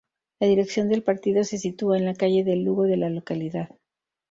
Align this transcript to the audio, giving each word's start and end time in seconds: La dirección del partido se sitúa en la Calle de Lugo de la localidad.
La 0.39 0.47
dirección 0.47 0.89
del 0.89 1.03
partido 1.03 1.43
se 1.43 1.59
sitúa 1.59 1.95
en 1.95 2.05
la 2.05 2.15
Calle 2.15 2.43
de 2.43 2.55
Lugo 2.55 2.85
de 2.85 2.97
la 2.97 3.11
localidad. 3.11 3.69